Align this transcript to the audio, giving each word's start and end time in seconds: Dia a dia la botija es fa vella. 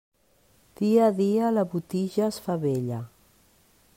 Dia 0.79 1.03
a 1.07 1.09
dia 1.19 1.51
la 1.59 1.67
botija 1.75 2.25
es 2.31 2.41
fa 2.47 2.57
vella. 2.67 3.01